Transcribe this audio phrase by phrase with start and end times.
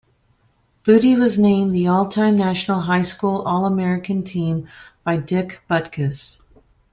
[0.83, 4.67] Booty was named to the All-Time National High School All-American team
[5.03, 6.39] by Dick Butkus.